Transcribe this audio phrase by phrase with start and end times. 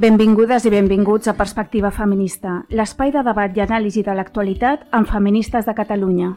[0.00, 5.66] Benvingudes i benvinguts a Perspectiva Feminista, l'espai de debat i anàlisi de l'actualitat amb feministes
[5.68, 6.30] de Catalunya.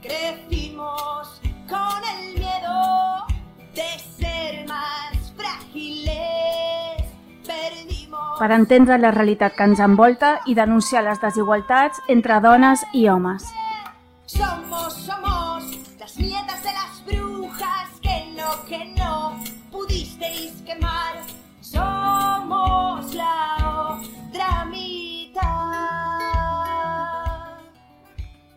[0.00, 1.28] Crecimos
[1.68, 2.78] con el miedo
[3.76, 7.04] de ser más frágiles.
[7.44, 13.04] Perdimos Per entendre la realitat que ens envolta i denunciar les desigualtats entre dones i
[13.12, 13.44] homes.
[14.24, 15.68] Somos, somos
[16.00, 16.69] las nietas de
[23.20, 25.42] Somos la otra mitad.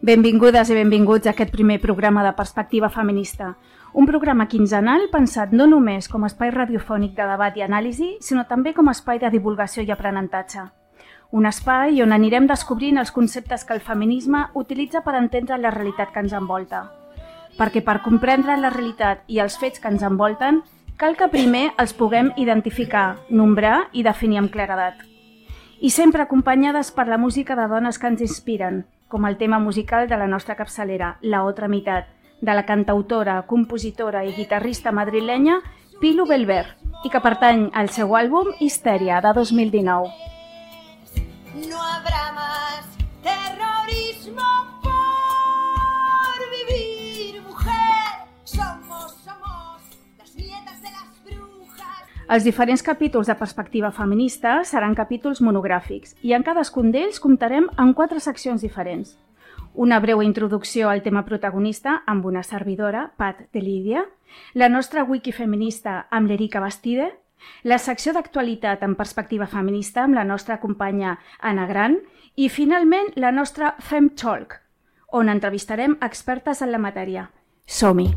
[0.02, 3.56] Benvingudes i benvinguts a aquest primer programa de Perspectiva Feminista,
[3.94, 8.48] un programa quinzenal pensat no només com a espai radiofònic de debat i anàlisi, sinó
[8.50, 10.64] també com a espai de divulgació i aprenentatge.
[11.30, 16.14] Un espai on anirem descobrint els conceptes que el feminisme utilitza per entendre la realitat
[16.14, 16.88] que ens envolta.
[17.58, 20.64] Perquè per comprendre la realitat i els fets que ens envolten,
[20.98, 25.02] cal que primer els puguem identificar, nombrar i definir amb claredat.
[25.84, 30.08] I sempre acompanyades per la música de dones que ens inspiren, com el tema musical
[30.08, 32.08] de la nostra capçalera, La Otra Mitat,
[32.42, 35.60] de la cantautora, compositora i guitarrista madrilenya
[36.00, 36.66] Pilu Belver,
[37.04, 40.10] i que pertany al seu àlbum Histèria, de 2019.
[41.70, 42.88] No habrá más
[43.24, 43.73] terrorismo
[52.34, 57.94] Els diferents capítols de perspectiva feminista seran capítols monogràfics i en cadascun d'ells comptarem amb
[57.94, 59.12] quatre seccions diferents.
[59.86, 64.06] Una breu introducció al tema protagonista amb una servidora, Pat de Lídia,
[64.56, 67.12] la nostra wiki feminista amb l'Erika Bastide,
[67.62, 72.00] la secció d'actualitat en perspectiva feminista amb la nostra companya Anna Gran
[72.34, 74.58] i, finalment, la nostra Fem Talk,
[75.12, 77.30] on entrevistarem expertes en la matèria.
[77.68, 78.10] Som-hi!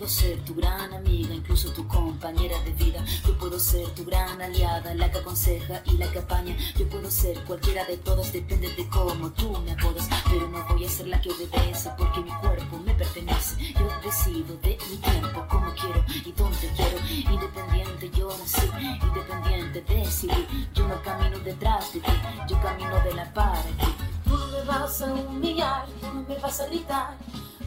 [0.00, 3.04] Puedo ser tu gran amiga, incluso tu compañera de vida.
[3.26, 6.56] Yo puedo ser tu gran aliada, la que aconseja y la que apaña.
[6.78, 10.08] Yo puedo ser cualquiera de todas, depende de cómo tú me apodas.
[10.24, 13.74] Pero no voy a ser la que obedece, porque mi cuerpo me pertenece.
[13.74, 16.98] Yo decido de mi tiempo, como quiero y dónde quiero.
[17.34, 18.70] Independiente yo nací,
[19.02, 20.66] independiente decidí.
[20.72, 22.12] Yo no camino detrás de ti,
[22.48, 23.94] yo camino de la para ti.
[24.24, 27.18] Tú me vas a humillar, tú no me vas a gritar,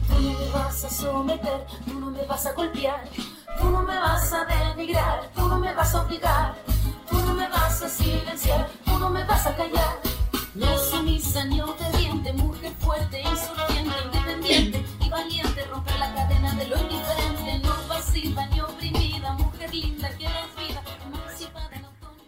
[0.08, 3.04] tú no me vas a someter, tú no me vas a golpear,
[3.60, 6.54] tú no me vas a denigrar, tú no me vas a obligar,
[7.08, 9.98] tú no me vas a silenciar, tú no me vas a callar.
[10.54, 16.76] No sumisa ni obediente, mujer fuerte, insurgente, independiente y valiente, romper la cadena de lo
[16.76, 20.80] indiferente, no pasiva ni oprimida, mujer linda que eres vida.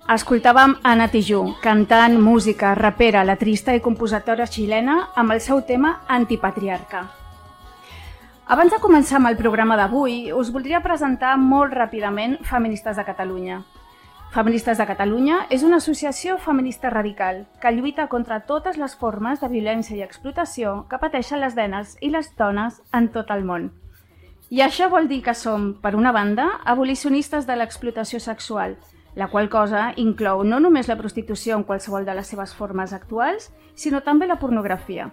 [0.07, 7.26] Escoltàvem Anna Tijú, cantant, música, rapera, letrista i compositora xilena amb el seu tema Antipatriarca.
[8.47, 13.57] Abans de començar amb el programa d'avui, us voldria presentar molt ràpidament Feministes de Catalunya.
[14.37, 19.51] Feministes de Catalunya és una associació feminista radical que lluita contra totes les formes de
[19.51, 23.73] violència i explotació que pateixen les dones i les dones en tot el món.
[24.55, 28.79] I això vol dir que som, per una banda, abolicionistes de l'explotació sexual,
[29.19, 33.51] la qual cosa inclou no només la prostitució en qualsevol de les seves formes actuals,
[33.75, 35.11] sinó també la pornografia.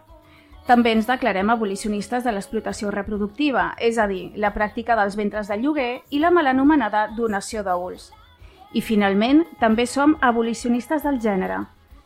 [0.67, 5.57] També ens declarem abolicionistes de l'explotació reproductiva, és a dir, la pràctica dels ventres de
[5.59, 8.13] lloguer i la mal anomenada donació d'òvuls.
[8.73, 11.59] I finalment, també som abolicionistes del gènere,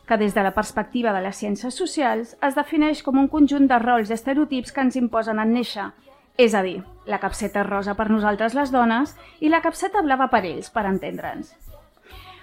[0.08, 3.78] que des de la perspectiva de les ciències socials es defineix com un conjunt de
[3.84, 5.92] rols i estereotips que ens imposen en néixer,
[6.38, 10.46] és a dir, la capseta rosa per nosaltres les dones i la capseta blava per
[10.46, 11.54] ells, per entendre'ns.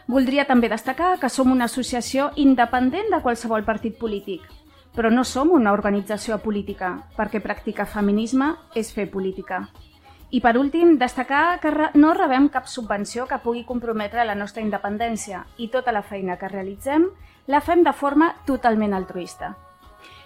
[0.06, 4.42] Voldria també destacar que som una associació independent de qualsevol partit polític,
[4.94, 9.66] però no som una organització política, perquè practicar feminisme és fer política.
[10.30, 15.44] I per últim, destacar que no rebem cap subvenció que pugui comprometre la nostra independència
[15.58, 17.06] i tota la feina que realitzem
[17.46, 19.54] la fem de forma totalment altruista.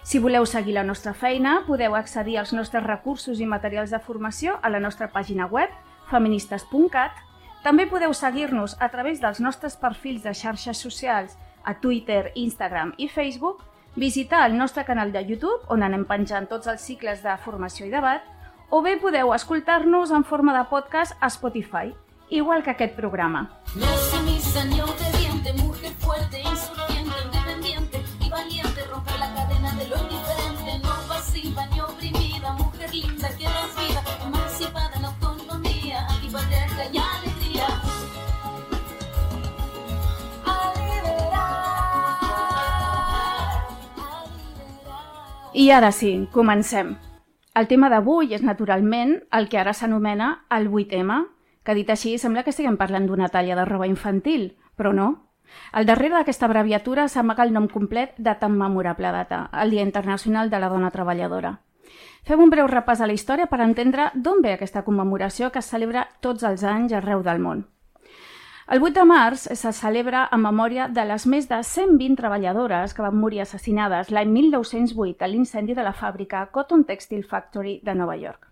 [0.08, 4.56] Si voleu seguir la nostra feina, podeu accedir als nostres recursos i materials de formació
[4.62, 5.68] a la nostra pàgina web,
[6.08, 7.12] feministes.cat.
[7.60, 13.10] També podeu seguir-nos a través dels nostres perfils de xarxes socials a Twitter, Instagram i
[13.12, 13.67] Facebook,
[13.98, 17.90] visitar el nostre canal de YouTube, on anem penjant tots els cicles de formació i
[17.90, 18.22] debat,
[18.70, 21.94] o bé podeu escoltar-nos en forma de podcast a Spotify,
[22.30, 23.48] igual que aquest programa.
[23.74, 25.52] No sumisa ni obediente,
[45.58, 46.92] I ara sí, comencem.
[47.58, 51.16] El tema d'avui és, naturalment, el que ara s'anomena el 8M,
[51.66, 55.08] que dit així sembla que estiguem parlant d'una talla de roba infantil, però no.
[55.72, 60.48] Al darrere d'aquesta abreviatura s'amaga el nom complet de tan memorable data, el Dia Internacional
[60.48, 61.56] de la Dona Treballadora.
[62.22, 65.72] Fem un breu repàs a la història per entendre d'on ve aquesta commemoració que es
[65.74, 67.66] celebra tots els anys arreu del món.
[68.68, 73.00] El 8 de març se celebra en memòria de les més de 120 treballadores que
[73.00, 78.16] van morir assassinades l'any 1908 a l'incendi de la fàbrica Cotton Textile Factory de Nova
[78.20, 78.44] York.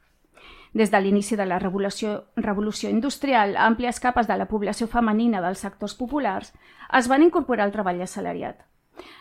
[0.72, 5.60] Des de l'inici de la revolució, revolució industrial, àmplies capes de la població femenina dels
[5.60, 6.54] sectors populars
[6.96, 8.64] es van incorporar al treball assalariat.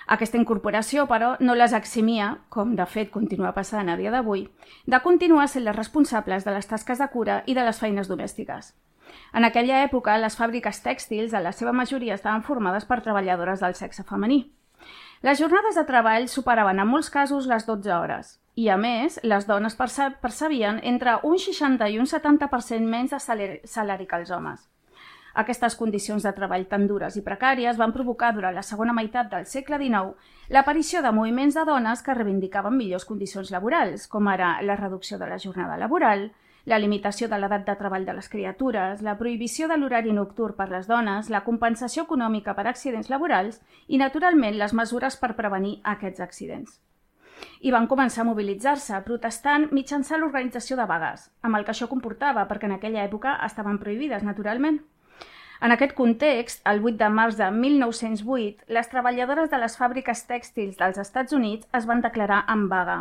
[0.07, 4.47] Aquesta incorporació, però, no les eximia, com de fet continua passant a dia d'avui,
[4.87, 8.71] de continuar sent les responsables de les tasques de cura i de les feines domèstiques.
[9.33, 13.75] En aquella època, les fàbriques tèxtils, en la seva majoria, estaven formades per treballadores del
[13.75, 14.45] sexe femení.
[15.25, 19.47] Les jornades de treball superaven en molts casos les 12 hores i, a més, les
[19.47, 23.19] dones perce percebien entre un 60 i un 70% menys de
[23.67, 24.61] salari que els homes.
[25.35, 29.43] Aquestes condicions de treball tan dures i precàries van provocar durant la segona meitat del
[29.51, 30.13] segle XIX
[30.55, 35.27] l'aparició de moviments de dones que reivindicaven millors condicions laborals, com ara la reducció de
[35.27, 36.29] la jornada laboral,
[36.65, 40.69] la limitació de l'edat de treball de les criatures, la prohibició de l'horari nocturn per
[40.71, 46.23] les dones, la compensació econòmica per accidents laborals i, naturalment, les mesures per prevenir aquests
[46.25, 46.79] accidents.
[47.61, 52.47] I van començar a mobilitzar-se, protestant mitjançant l'organització de vagues, amb el que això comportava,
[52.49, 54.81] perquè en aquella època estaven prohibides, naturalment.
[55.61, 60.81] En aquest context, el 8 de març de 1908, les treballadores de les fàbriques tèxtils
[60.81, 62.97] dels Estats Units es van declarar en vaga.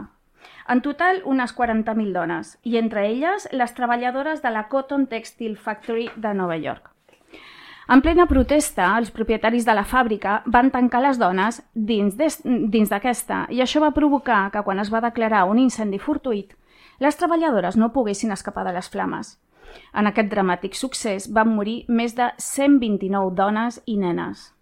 [0.68, 6.10] En total, unes 40.000 dones, i entre elles les treballadores de la Cotton Textile Factory
[6.16, 6.90] de Nova York.
[7.84, 13.60] En plena protesta, els propietaris de la fàbrica van tancar les dones dins d'aquesta i
[13.60, 16.54] això va provocar que quan es va declarar un incendi fortuït,
[16.98, 19.36] les treballadores no poguessin escapar de les flames.
[19.92, 24.53] En aquest dramàtic succés van morir més de 129 dones i nenes.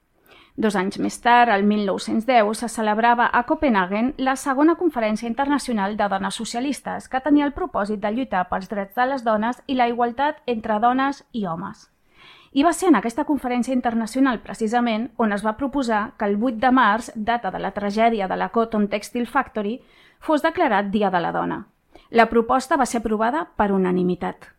[0.54, 6.08] Dos anys més tard, el 1910, se celebrava a Copenhagen la segona conferència internacional de
[6.12, 9.88] dones socialistes, que tenia el propòsit de lluitar pels drets de les dones i la
[9.88, 11.88] igualtat entre dones i homes.
[12.52, 16.60] I va ser en aquesta conferència internacional, precisament, on es va proposar que el 8
[16.60, 19.78] de març, data de la tragèdia de la Cotton Textile Factory,
[20.20, 21.62] fos declarat Dia de la Dona.
[22.10, 24.52] La proposta va ser aprovada per unanimitat.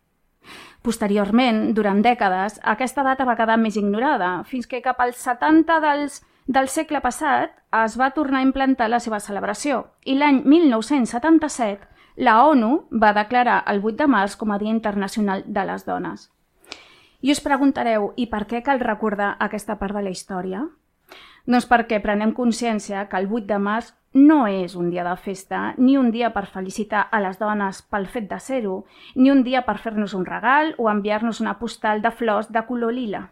[0.84, 6.20] Posteriorment, durant dècades, aquesta data va quedar més ignorada, fins que cap als 70 dels,
[6.46, 12.44] del segle passat es va tornar a implantar la seva celebració i l'any 1977 la
[12.46, 16.28] ONU va declarar el 8 de març com a Dia Internacional de les Dones.
[17.24, 20.66] I us preguntareu, i per què cal recordar aquesta part de la història?
[21.44, 25.74] Doncs perquè prenem consciència que el 8 de març no és un dia de festa,
[25.76, 28.84] ni un dia per felicitar a les dones pel fet de ser-ho,
[29.14, 32.94] ni un dia per fer-nos un regal o enviar-nos una postal de flors de color
[32.94, 33.26] lila.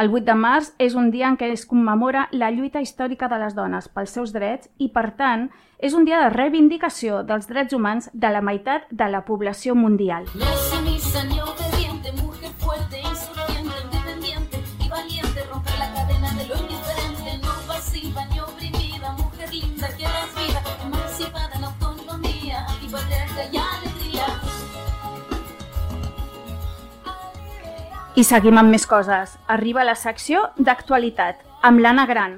[0.00, 3.38] El 8 de març és un dia en què es commemora la lluita històrica de
[3.42, 7.76] les dones pels seus drets i, per tant, és un dia de reivindicació dels drets
[7.76, 10.26] humans de la meitat de la població mundial.
[10.34, 11.38] No sumisa ni
[28.14, 29.32] I seguim amb més coses.
[29.50, 32.36] Arriba la secció d'actualitat, amb l'Anna Gran.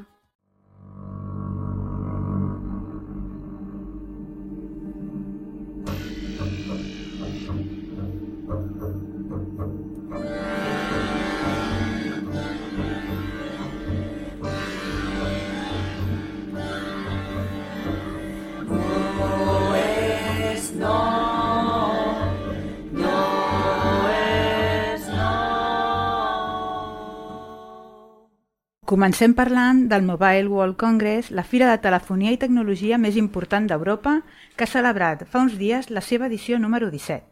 [28.86, 34.12] Comencem parlant del Mobile World Congress, la fira de telefonia i tecnologia més important d'Europa,
[34.54, 37.26] que ha celebrat fa uns dies la seva edició número 17.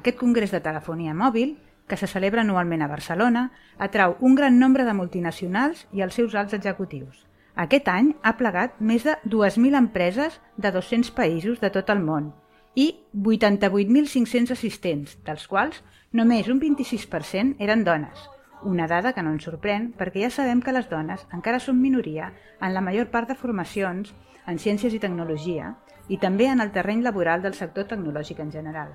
[0.00, 3.44] Aquest congrés de telefonia mòbil, que se celebra anualment a Barcelona,
[3.76, 7.26] atrau un gran nombre de multinacionals i els seus alts executius.
[7.52, 12.32] Aquest any ha plegat més de 2.000 empreses de 200 països de tot el món
[12.72, 15.84] i 88.500 assistents, dels quals
[16.16, 18.30] només un 26% eren dones,
[18.64, 22.32] una dada que no ens sorprèn perquè ja sabem que les dones encara són minoria
[22.60, 24.14] en la major part de formacions
[24.46, 25.74] en ciències i tecnologia
[26.08, 28.94] i també en el terreny laboral del sector tecnològic en general.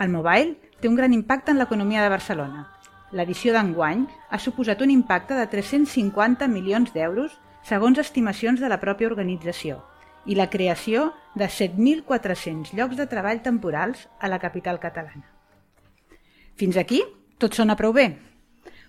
[0.00, 2.68] El mobile té un gran impacte en l'economia de Barcelona,
[3.10, 7.34] L'edició d'enguany ha suposat un impacte de 350 milions d'euros
[7.66, 9.80] segons estimacions de la pròpia organització
[10.30, 15.26] i la creació de 7.400 llocs de treball temporals a la capital catalana.
[16.54, 17.02] Fins aquí
[17.42, 18.06] tot sona prou bé.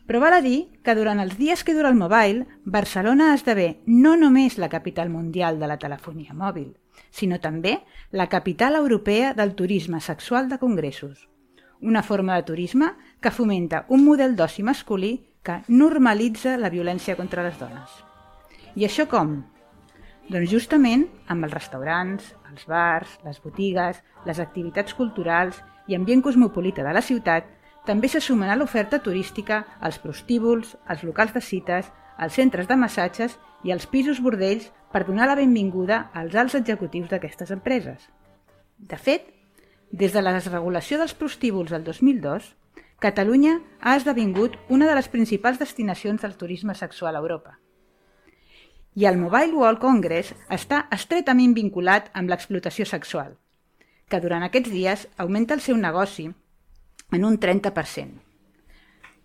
[0.08, 4.16] Però val a dir que durant els dies que dura el mobile, Barcelona esdevé no
[4.18, 6.74] només la capital mundial de la telefonia mòbil,
[7.12, 7.80] sinó també
[8.12, 11.28] la capital europea del turisme sexual de congressos,
[11.82, 17.44] una forma de turisme que fomenta un model d'oci masculí que normalitza la violència contra
[17.44, 17.90] les dones.
[18.76, 19.42] I això com?
[20.32, 26.86] Doncs justament amb els restaurants, els bars, les botigues, les activitats culturals i ambient cosmopolita
[26.86, 27.50] de la ciutat
[27.86, 31.90] també se sumen a l'oferta turística els prostíbuls, els locals de cites,
[32.22, 37.10] els centres de massatges i els pisos bordells per donar la benvinguda als alts executius
[37.10, 38.10] d'aquestes empreses.
[38.78, 39.30] De fet,
[39.92, 42.54] des de la desregulació dels prostíbuls del 2002,
[43.02, 47.58] Catalunya ha esdevingut una de les principals destinacions del turisme sexual a Europa.
[48.94, 53.40] I el Mobile World Congress està estretament vinculat amb l'explotació sexual,
[54.06, 56.28] que durant aquests dies augmenta el seu negoci
[57.12, 58.22] en un 30%.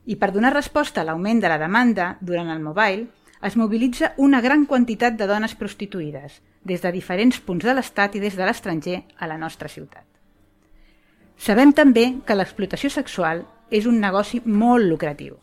[0.06, 3.08] I per donar resposta a l'augment de la demanda durant el mobile,
[3.42, 8.22] es mobilitza una gran quantitat de dones prostituïdes, des de diferents punts de l'Estat i
[8.22, 10.04] des de l'estranger a la nostra ciutat.
[11.36, 15.36] Sabem també que l'explotació sexual és un negoci molt lucratiu.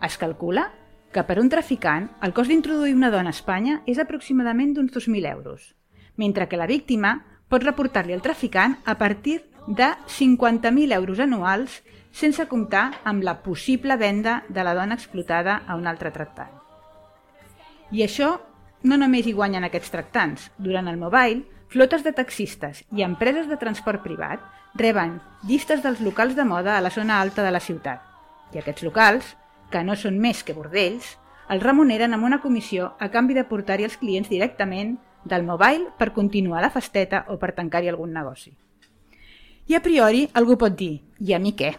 [0.00, 0.68] Es calcula
[1.14, 5.30] que per un traficant el cost d'introduir una dona a Espanya és aproximadament d'uns 2.000
[5.32, 5.74] euros,
[6.16, 7.16] mentre que la víctima
[7.48, 13.96] pot reportar-li al traficant a partir de 50.000 euros anuals sense comptar amb la possible
[13.96, 16.52] venda de la dona explotada a un altre tractant.
[17.90, 18.36] I això
[18.84, 20.50] no només hi guanyen aquests tractants.
[20.58, 24.42] Durant el mobile, flotes de taxistes i empreses de transport privat
[24.74, 28.02] reben llistes dels locals de moda a la zona alta de la ciutat.
[28.52, 29.34] I aquests locals,
[29.70, 31.16] que no són més que bordells,
[31.48, 36.12] els remuneren amb una comissió a canvi de portar-hi els clients directament del mobile per
[36.12, 38.52] continuar la festeta o per tancar-hi algun negoci.
[39.66, 41.70] I a priori algú pot dir, i a mi què?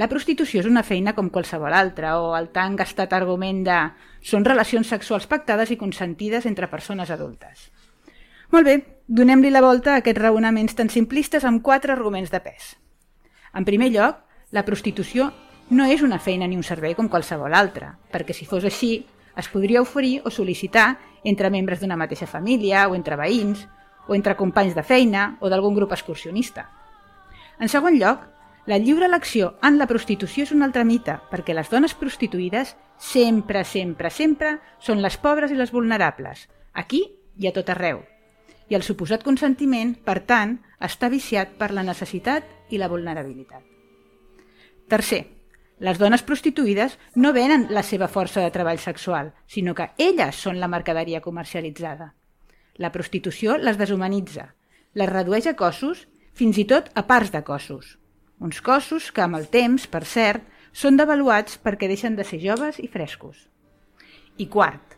[0.00, 3.78] La prostitució és una feina com qualsevol altra, o el tan gastat argument de
[4.24, 7.66] són relacions sexuals pactades i consentides entre persones adultes.
[8.54, 8.76] Molt bé,
[9.08, 12.76] donem-li la volta a aquests raonaments tan simplistes amb quatre arguments de pes.
[13.52, 14.22] En primer lloc,
[14.56, 15.28] la prostitució
[15.68, 19.02] no és una feina ni un servei com qualsevol altra, perquè si fos així,
[19.36, 20.94] es podria oferir o sol·licitar
[21.28, 23.66] entre membres d'una mateixa família, o entre veïns,
[24.08, 26.70] o entre companys de feina, o d'algun grup excursionista.
[27.58, 28.20] En segon lloc,
[28.68, 33.64] la lliure elecció en la prostitució és un altre mite, perquè les dones prostituïdes sempre,
[33.64, 37.00] sempre, sempre són les pobres i les vulnerables, aquí
[37.38, 38.02] i a tot arreu,
[38.68, 43.64] i el suposat consentiment, per tant, està viciat per la necessitat i la vulnerabilitat.
[44.88, 45.24] Tercer,
[45.78, 50.60] les dones prostituïdes no venen la seva força de treball sexual, sinó que elles són
[50.60, 52.12] la mercaderia comercialitzada.
[52.76, 54.52] La prostitució les deshumanitza,
[54.94, 56.06] les redueix a cossos,
[56.38, 57.96] fins i tot a parts de cossos.
[58.38, 62.78] Uns cossos que, amb el temps, per cert, són devaluats perquè deixen de ser joves
[62.78, 63.48] i frescos.
[64.38, 64.94] I quart,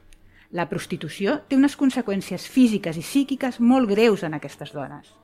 [0.52, 5.14] la prostitució té unes conseqüències físiques i psíquiques molt greus en aquestes dones.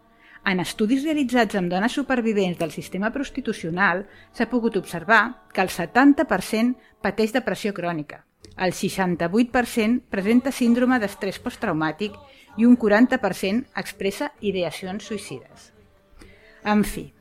[0.46, 6.94] En estudis realitzats amb dones supervivents del sistema prostitucional s'ha pogut observar que el 70%
[7.02, 8.22] pateix depressió crònica,
[8.56, 12.16] el 68% presenta síndrome d'estrès posttraumàtic
[12.56, 15.75] i un 40% expressa ideacions suïcides.
[16.66, 17.12] En fi,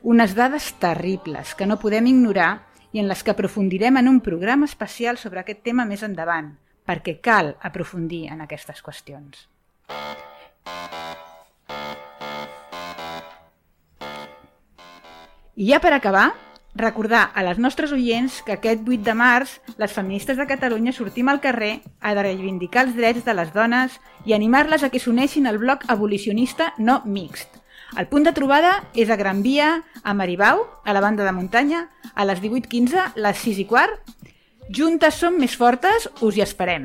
[0.00, 2.62] unes dades terribles que no podem ignorar
[2.96, 6.54] i en les que aprofundirem en un programa especial sobre aquest tema més endavant,
[6.88, 9.44] perquè cal aprofundir en aquestes qüestions.
[15.60, 16.30] I ja per acabar,
[16.72, 21.28] recordar a les nostres oients que aquest 8 de març les feministes de Catalunya sortim
[21.28, 25.60] al carrer a reivindicar els drets de les dones i animar-les a que s'uneixin al
[25.60, 27.59] bloc abolicionista no mixt.
[27.98, 31.88] El punt de trobada és a Gran Via, a Maribau, a la banda de muntanya,
[32.14, 33.98] a les 18.15, les 6 i quart,
[34.70, 36.84] Juntes som més fortes, us hi esperem.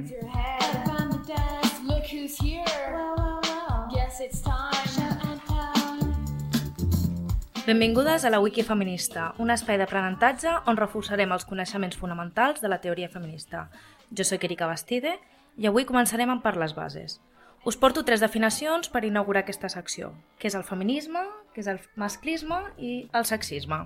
[7.66, 12.82] Benvingudes a la Wiki Feminista, un espai d'aprenentatge on reforçarem els coneixements fonamentals de la
[12.82, 13.68] teoria feminista.
[14.10, 15.20] Jo soc Erika Bastide,
[15.62, 17.20] i avui començarem per les bases.
[17.66, 21.24] Us porto tres definicions per inaugurar aquesta secció, que és el feminisme,
[21.56, 23.80] que és el masclisme i el sexisme.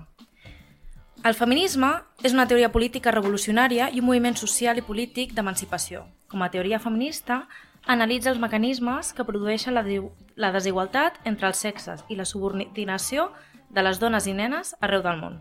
[1.24, 1.88] El feminisme
[2.20, 6.04] és una teoria política revolucionària i un moviment social i polític d'emancipació.
[6.28, 7.46] Com a teoria feminista,
[7.88, 13.30] analitza els mecanismes que produeixen la, desigualtat entre els sexes i la subordinació
[13.70, 15.40] de les dones i nenes arreu del món.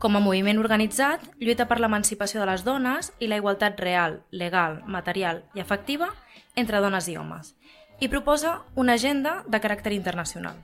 [0.00, 4.80] Com a moviment organitzat, lluita per l'emancipació de les dones i la igualtat real, legal,
[4.88, 6.14] material i efectiva
[6.56, 7.54] entre dones i homes,
[8.00, 10.56] i proposa una agenda de caràcter internacional.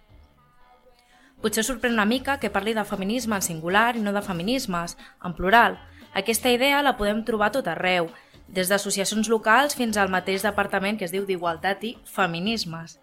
[1.42, 5.34] Potser sorprèn una mica que parli de feminisme en singular i no de feminismes, en
[5.34, 5.78] plural.
[6.14, 8.10] Aquesta idea la podem trobar tot arreu,
[8.46, 12.98] des d'associacions locals fins al mateix departament que es diu d'Igualtat i Feminismes.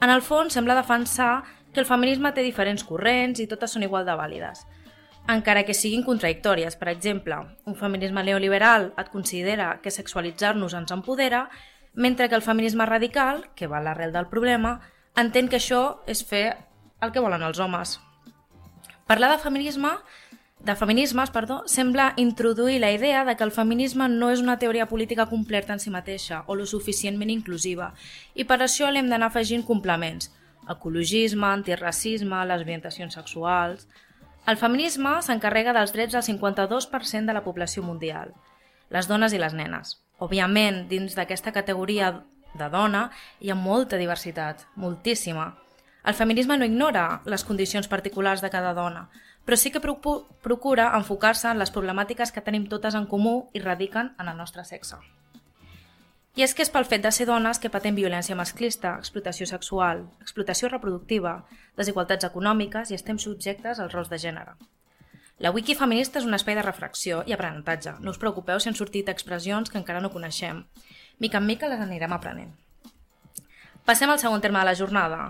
[0.00, 1.42] En el fons, sembla defensar
[1.72, 4.64] que el feminisme té diferents corrents i totes són igual de vàlides.
[5.30, 11.48] Encara que siguin contradictòries, per exemple, un feminisme neoliberal et considera que sexualitzar-nos ens empodera,
[11.94, 14.80] mentre que el feminisme radical, que va a l'arrel del problema,
[15.16, 16.56] entén que això és fer
[17.00, 17.98] el que volen els homes.
[19.06, 19.96] Parlar de feminisme
[20.60, 24.86] de feminismes, perdó, sembla introduir la idea de que el feminisme no és una teoria
[24.90, 27.94] política completa en si mateixa o lo suficientment inclusiva
[28.34, 30.28] i per això l'hem d'anar afegint complements,
[30.68, 33.88] ecologisme, antiracisme, les orientacions sexuals...
[34.48, 38.32] El feminisme s'encarrega dels drets del 52% de la població mundial,
[38.88, 39.98] les dones i les nenes.
[40.20, 42.12] Òbviament, dins d'aquesta categoria
[42.52, 43.06] de dona
[43.40, 45.54] hi ha molta diversitat, moltíssima.
[46.04, 49.08] El feminisme no ignora les condicions particulars de cada dona,
[49.44, 54.12] però sí que procura enfocar-se en les problemàtiques que tenim totes en comú i radiquen
[54.18, 55.00] en el nostre sexe.
[56.36, 60.04] I és que és pel fet de ser dones que patem violència masclista, explotació sexual,
[60.20, 61.40] explotació reproductiva,
[61.80, 64.54] desigualtats econòmiques i estem subjectes als rols de gènere.
[65.40, 67.96] La wiki feminista és un espai de reflexió i aprenentatge.
[68.04, 70.66] No us preocupeu si han sortit expressions que encara no coneixem.
[71.18, 72.52] Mica en mica les anirem aprenent.
[73.88, 75.22] Passem al segon terme de la jornada,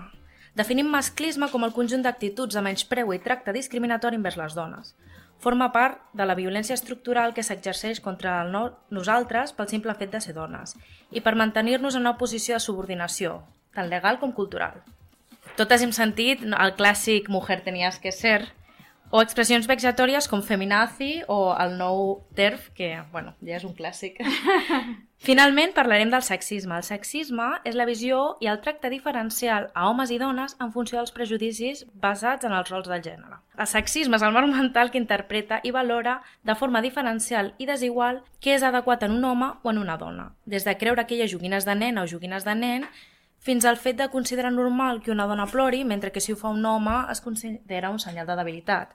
[0.53, 4.93] Definim masclisme com el conjunt d'actituds de menyspreu i tracte discriminatori envers les dones.
[5.39, 10.11] Forma part de la violència estructural que s'exerceix contra el no nosaltres pel simple fet
[10.11, 10.75] de ser dones
[11.09, 13.39] i per mantenir-nos en una posició de subordinació,
[13.73, 14.83] tant legal com cultural.
[15.55, 18.51] Totes hem sentit el clàssic mujer tenías que ser,
[19.11, 24.21] o expressions vexatòries com feminazi o el nou TERF, que bueno, ja és un clàssic.
[25.27, 26.79] Finalment parlarem del sexisme.
[26.79, 30.97] El sexisme és la visió i el tracte diferencial a homes i dones en funció
[30.97, 33.37] dels prejudicis basats en els rols del gènere.
[33.59, 38.23] El sexisme és el marc mental que interpreta i valora de forma diferencial i desigual
[38.41, 41.65] què és adequat en un home o en una dona, des de creure ha joguines
[41.65, 42.87] de nena o joguines de nen
[43.41, 46.49] fins al fet de considerar normal que una dona plori, mentre que si ho fa
[46.53, 48.93] un home es considera un senyal de debilitat.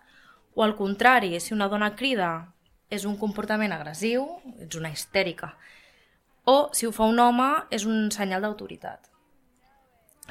[0.55, 2.55] O al contrari, si una dona crida
[2.89, 4.29] és un comportament agressiu,
[4.63, 5.57] ets una histèrica.
[6.47, 9.11] O si ho fa un home és un senyal d'autoritat.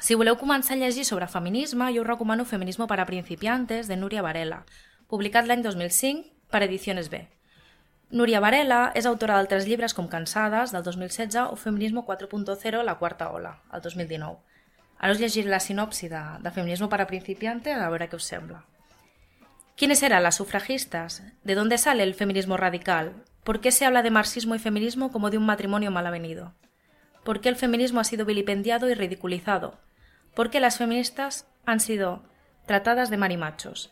[0.00, 4.22] Si voleu començar a llegir sobre feminisme, jo us recomano Feminismo para principiantes de Núria
[4.22, 4.64] Varela,
[5.08, 7.35] publicat l'any 2005 per Ediciones B.
[8.08, 13.32] Núria Varela és autora d'altres llibres com Cansades, del 2016, o Feminismo 4.0, la quarta
[13.34, 14.38] ola, el 2019.
[14.98, 18.62] Ara us llegiré la sinopsi de, Feminismo para principiantes a veure què us sembla.
[19.76, 21.24] ¿Quiénes eran las sufragistas?
[21.42, 23.24] ¿De dónde sale el feminismo radical?
[23.42, 26.54] ¿Por qué se habla de marxismo y feminismo como de un matrimonio mal avenido?
[27.24, 29.80] ¿Por qué el feminismo ha sido vilipendiado y ridiculizado?
[30.34, 32.22] ¿Por qué las feministas han sido
[32.66, 33.90] tratadas de marimachos,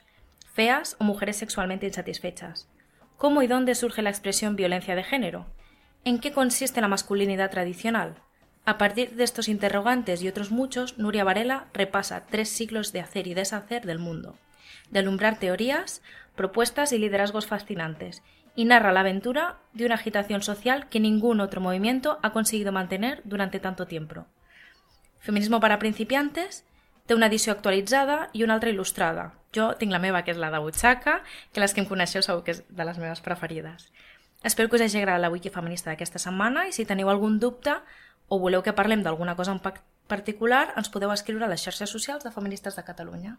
[0.52, 2.68] feas o mujeres sexualmente insatisfechas?
[3.16, 5.46] ¿Cómo y dónde surge la expresión violencia de género?
[6.04, 8.16] ¿En qué consiste la masculinidad tradicional?
[8.66, 13.26] A partir de estos interrogantes y otros muchos, Nuria Varela repasa tres siglos de hacer
[13.26, 14.36] y deshacer del mundo
[14.90, 16.02] de alumbrar teorías,
[16.36, 18.22] propuestas y liderazgos fascinantes,
[18.56, 23.20] y narra la aventura de una agitación social que ningún otro movimiento ha conseguido mantener
[23.24, 24.26] durante tanto tiempo.
[25.18, 26.64] Feminismo para principiantes
[27.06, 29.30] té una edició actualitzada i una altra il·lustrada.
[29.54, 31.20] Jo tinc la meva, que és la de butxaca,
[31.52, 33.90] que les que em coneixeu segur que és de les meves preferides.
[34.44, 37.76] Espero que us hagi agradat la wiki feminista d'aquesta setmana i si teniu algun dubte
[38.28, 39.60] o voleu que parlem d'alguna cosa en
[40.08, 43.38] particular, ens podeu escriure a les xarxes socials de Feministes de Catalunya.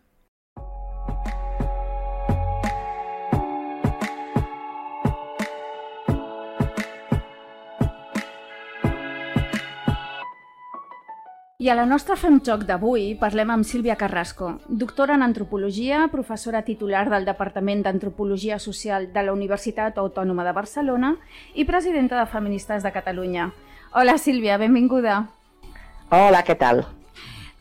[11.58, 16.60] I a la nostra Fem Joc d'avui parlem amb Sílvia Carrasco, doctora en Antropologia, professora
[16.68, 21.14] titular del Departament d'Antropologia Social de la Universitat Autònoma de Barcelona
[21.56, 23.48] i presidenta de Feministes de Catalunya.
[23.96, 25.22] Hola Sílvia, benvinguda.
[26.12, 26.84] Hola, què tal?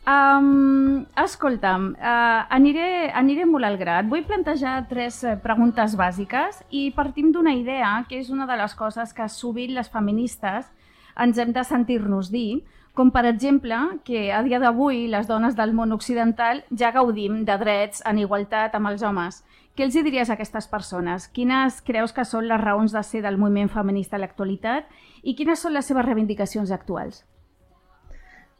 [0.03, 4.01] Um, escolta'm, uh, aniré, aniré molt al gra.
[4.03, 8.59] Et vull plantejar tres eh, preguntes bàsiques i partim d'una idea que és una de
[8.59, 10.67] les coses que sovint les feministes
[11.15, 13.77] ens hem de sentir-nos dir, com per exemple
[14.07, 18.75] que a dia d'avui les dones del món occidental ja gaudim de drets en igualtat
[18.77, 19.41] amb els homes.
[19.75, 21.27] Què els diries a aquestes persones?
[21.35, 24.87] Quines creus que són les raons de ser del moviment feminista a l'actualitat
[25.23, 27.25] i quines són les seves reivindicacions actuals?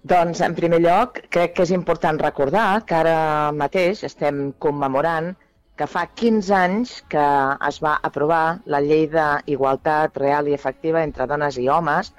[0.04, 5.32] Doncs, en primer lloc, crec que és important recordar que ara mateix estem commemorant
[5.80, 7.24] que fa 15 anys que
[7.70, 12.12] es va aprovar la llei d'igualtat real i efectiva entre dones i homes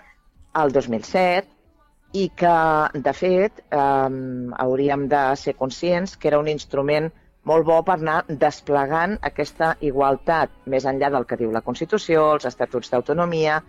[0.57, 1.56] el 2007
[2.17, 2.57] i que,
[3.07, 4.11] de fet, eh,
[4.65, 7.11] hauríem de ser conscients que era un instrument
[7.47, 12.47] molt bo per anar desplegant aquesta igualtat més enllà del que diu la Constitució, els
[12.51, 13.61] estatuts d'autonomia,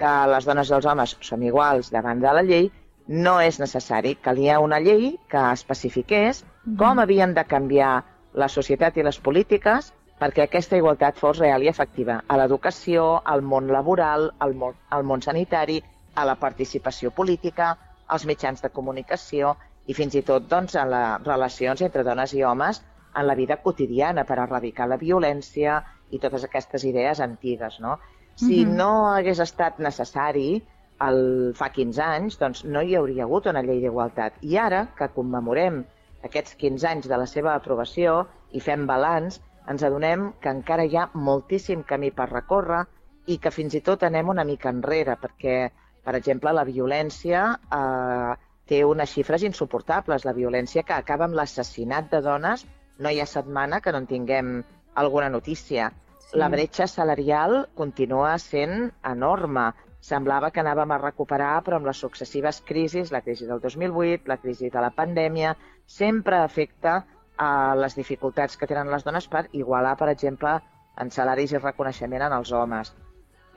[0.00, 2.70] que les dones i els homes som iguals davant de la llei,
[3.08, 4.14] no és necessari.
[4.22, 6.44] Calia una llei que especifiqués
[6.78, 7.92] com havien de canviar
[8.34, 13.42] la societat i les polítiques perquè aquesta igualtat fos real i efectiva a l'educació, al
[13.42, 15.78] món laboral, al món, al món sanitari,
[16.14, 17.76] a la participació política,
[18.08, 19.54] als mitjans de comunicació
[19.86, 22.82] i fins i tot doncs, a les relacions entre dones i homes
[23.14, 27.80] en la vida quotidiana per erradicar la violència i totes aquestes idees antigues.
[27.80, 27.98] No?
[28.34, 28.76] Si Mhm.
[28.76, 30.62] no hagués estat necessari,
[31.00, 34.34] el, fa 15 anys, doncs no hi hauria hagut una llei d'igualtat.
[34.42, 35.84] I ara, que commemorem
[36.24, 40.96] aquests 15 anys de la seva aprovació i fem balanç, ens adonem que encara hi
[40.96, 42.84] ha moltíssim camí per recórrer
[43.26, 45.70] i que fins i tot anem una mica enrere, perquè,
[46.08, 47.40] per exemple, la violència
[47.76, 48.36] eh,
[48.70, 50.22] té unes xifres insuportables.
[50.24, 52.62] La violència que acaba amb l'assassinat de dones,
[53.04, 54.54] no hi ha setmana que no en tinguem
[55.02, 55.90] alguna notícia.
[56.22, 56.38] Sí.
[56.40, 59.66] La bretxa salarial continua sent enorme.
[60.08, 64.38] Semblava que anàvem a recuperar, però amb les successives crisis, la crisi del 2008, la
[64.40, 65.52] crisi de la pandèmia,
[65.98, 67.02] sempre afecta
[67.36, 70.56] a les dificultats que tenen les dones per igualar, per exemple,
[70.96, 72.94] en salaris i reconeixement en els homes.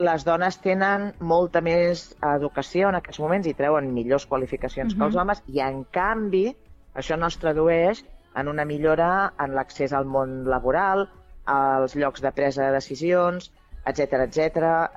[0.02, 4.98] Les dones tenen molta més educació en aquests moments i treuen millors qualificacions uh -huh.
[4.98, 6.56] que els homes i, en canvi,
[6.94, 11.08] això no es tradueix en una millora en l'accés al món laboral,
[11.44, 13.52] als llocs de presa de decisions,
[13.84, 14.38] etc etc.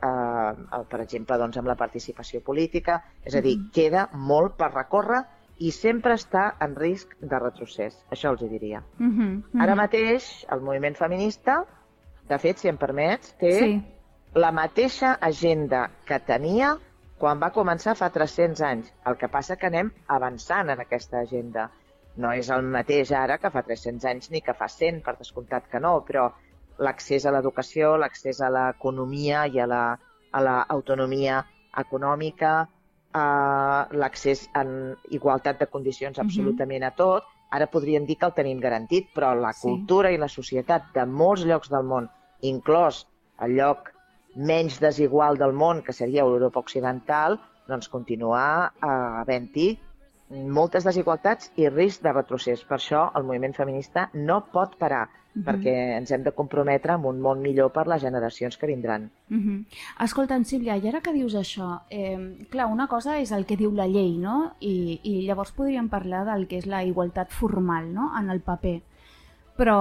[0.01, 3.03] Eh, per exemple, doncs, amb la participació política.
[3.23, 3.71] És a dir, Mhm.
[3.71, 5.23] queda molt per recórrer
[5.59, 8.05] i sempre està en risc de retrocés.
[8.11, 8.83] Això els hi diria.
[8.99, 9.61] Uh -huh, uh -huh.
[9.61, 11.65] Ara mateix, el moviment feminista,
[12.27, 13.83] de fet, si em permets, té Sí.
[14.35, 16.73] La mateixa agenda que tenia
[17.19, 18.91] quan va començar fa 300 anys.
[19.07, 21.69] El que passa que anem avançant en aquesta agenda.
[22.19, 25.69] No és el mateix ara que fa 300 anys ni que fa 100, per descomptat
[25.71, 26.27] que no, però
[26.83, 29.83] l'accés a l'educació, l'accés a l'economia i a la,
[30.31, 31.39] a l'autonomia
[31.79, 32.53] econòmica,
[33.15, 37.23] eh, l'accés en igualtat de condicions absolutament a tot,
[37.55, 39.61] ara podríem dir que el tenim garantit, però la Sí.
[39.69, 42.09] cultura i la societat de molts llocs del món,
[42.41, 43.05] inclòs
[43.39, 43.94] el lloc
[44.35, 49.69] menys desigual del món, que seria Europa Occidental, doncs continua eh, havent-hi
[50.29, 52.63] moltes desigualtats i risc de retrocés.
[52.65, 55.43] Per això el moviment feminista no pot parar, Mhm.
[55.43, 59.11] perquè ens hem de comprometre amb un món millor per les generacions que vindran.
[59.29, 59.65] Uh -huh.
[59.99, 63.71] Escolta, Sílvia, i ara que dius això, eh, clar, una cosa és el que diu
[63.71, 64.53] la llei, no?
[64.61, 68.81] I, I llavors podríem parlar del que és la igualtat formal, no?, en el paper.
[69.55, 69.77] Però,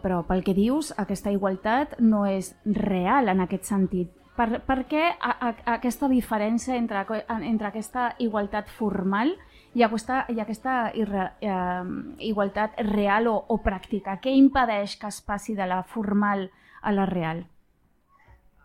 [0.00, 4.14] però pel que dius, aquesta igualtat no és real en aquest sentit.
[4.38, 7.02] Per, per què a, a, aquesta diferència entre,
[7.42, 9.34] entre aquesta igualtat formal
[9.74, 11.84] i aquesta, i aquesta irre, eh,
[12.30, 14.16] igualtat real o, o pràctica?
[14.22, 16.46] Què impedeix que es passi de la formal
[16.80, 17.44] a la real?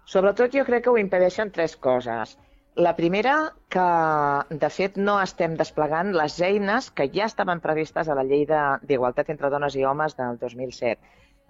[0.06, 2.38] Sobretot jo crec que ho impedeixen tres coses.
[2.76, 3.84] La primera, que
[4.58, 8.80] de fet no estem desplegant les eines que ja estaven previstes a la llei de-
[8.82, 10.98] d'igualtat entre dones i homes del 2007.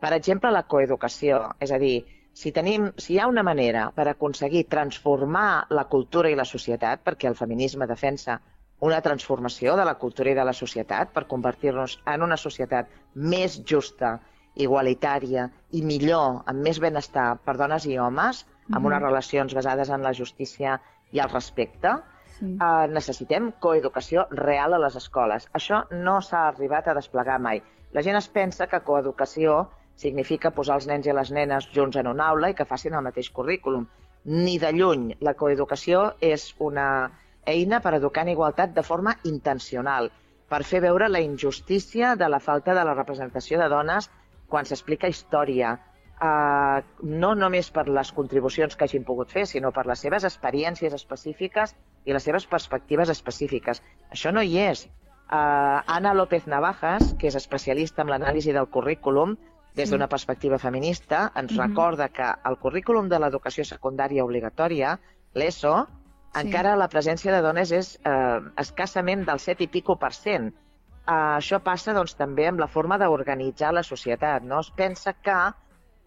[0.02, 4.08] Per exemple, la coeducació, és a dir, si, tenim, si hi ha una manera per
[4.10, 8.42] aconseguir transformar la cultura i la societat, perquè el feminisme defensa
[8.82, 13.62] una transformació de la cultura i de la societat per convertir-nos en una societat més
[13.64, 14.20] justa,
[14.56, 20.04] igualitària i millor, amb més benestar per dones i homes, amb unes relacions basades en
[20.04, 20.82] la justícia
[21.14, 21.94] i el respecte,
[22.34, 22.58] Sí.
[22.58, 25.48] eh, necessitem coeducació real a les escoles.
[25.54, 27.62] Això no s'ha arribat a desplegar mai.
[27.94, 32.08] La gent es pensa que coeducació significa posar els nens i les nenes junts en
[32.10, 33.86] una aula i que facin el mateix currículum.
[34.26, 35.18] Ni de lluny.
[35.22, 37.12] La coeducació és una
[37.46, 40.10] eina per educar en igualtat de forma intencional,
[40.50, 44.10] per fer veure la injustícia de la falta de la representació de dones
[44.48, 45.78] quan s'explica història,
[46.24, 50.94] uh, no només per les contribucions que hagin pogut fer, sinó per les seves experiències
[50.96, 53.82] específiques i les seves perspectives específiques.
[54.12, 54.86] Això no hi és.
[55.34, 59.36] Uh, Anna López Navajas, que és especialista en l'anàlisi del currículum,
[59.74, 59.96] des Sí.
[59.96, 61.60] d'una perspectiva feminista, ens Mhm.
[61.60, 65.00] recorda que el currículum de l'educació secundària obligatòria,
[65.34, 65.88] l'ESO,
[66.36, 70.54] encara la presència de dones és eh, escassament del 7 i pico per cent.
[71.08, 74.44] Eh, això passa doncs, també amb la forma d'organitzar la societat.
[74.44, 74.60] No?
[74.60, 75.54] Es pensa que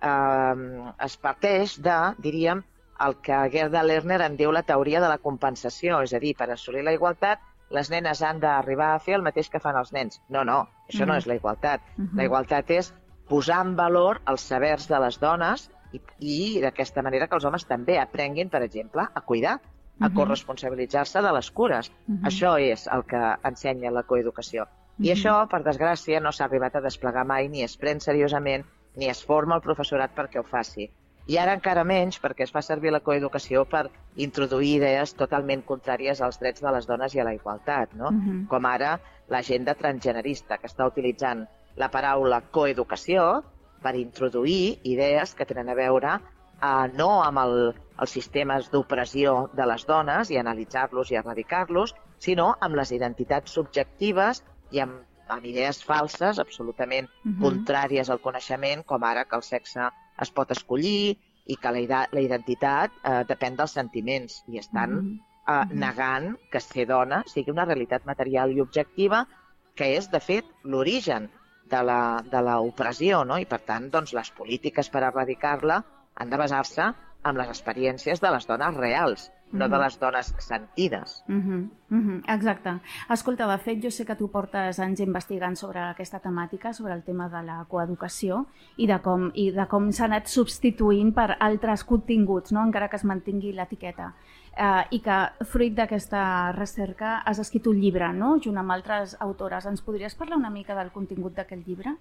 [0.03, 2.63] eh, es parteix de, diríem,
[3.07, 6.51] el que Gerda Lerner en diu la teoria de la compensació, és a dir, per
[6.51, 10.21] assolir la igualtat les nenes han d'arribar a fer el mateix que fan els nens.
[10.31, 11.09] No, no, això mm.
[11.11, 11.83] no és la igualtat.
[11.97, 12.17] Mm -hmm.
[12.17, 12.93] La igualtat és
[13.29, 17.67] posar en valor els sabers de les dones i, i d'aquesta manera que els homes
[17.67, 19.61] també aprenguin, per exemple, a cuidar,
[19.99, 21.89] a corresponsabilitzar-se de les cures.
[21.89, 22.27] Uh -huh.
[22.29, 24.63] Això és el que ensenya la coeducació.
[24.63, 25.07] Uh -huh.
[25.07, 28.65] I això, per desgràcia, no s'ha arribat a desplegar mai, ni es pren seriosament,
[28.97, 30.89] ni es forma el professorat perquè ho faci.
[31.27, 33.89] I ara encara menys perquè es fa servir la coeducació per
[34.27, 38.09] introduir idees totalment contràries als drets de les dones i a la igualtat, no?
[38.09, 38.47] Uh -huh.
[38.49, 43.43] com ara l'agenda transgenerista, que està utilitzant la paraula coeducació
[43.83, 46.21] per introduir idees que tenen a veure
[46.63, 52.55] eh, no amb el, els sistemes d'opressió de les dones i analitzar-los i erradicar-los, sinó
[52.61, 57.39] amb les identitats subjectives i amb, amb idees falses absolutament uh -huh.
[57.45, 62.21] contràries al coneixement, com ara que el sexe es pot escollir i que la, la
[62.21, 65.19] identitat eh, depèn dels sentiments i estan uh -huh.
[65.55, 69.27] eh, negant que ser dona sigui una realitat material i objectiva
[69.75, 71.31] que és, de fet, l'origen
[71.71, 73.39] de l'opressió, no?
[73.39, 75.85] i per tant, doncs, les polítiques per erradicar-la
[76.15, 79.59] han de basar-se en les experiències de les dones reals, mm -hmm.
[79.59, 79.85] no de mhm.
[79.85, 81.25] les dones sentides.
[81.27, 81.71] Mm -hmm.
[81.89, 82.35] Mm -hmm.
[82.35, 82.71] Exacte.
[83.11, 87.03] Escolta, de fet, jo sé que tu portes anys investigant sobre aquesta temàtica, sobre el
[87.03, 91.85] tema de la coeducació i de com, i de com s'ha anat substituint per altres
[91.85, 92.63] continguts, no?
[92.65, 94.15] encara que es mantingui l'etiqueta.
[94.57, 99.67] Eh, I que, fruit d'aquesta recerca, has escrit un llibre, no?, junt amb altres autores.
[99.67, 101.93] Ens podries parlar una mica del contingut d'aquest llibre?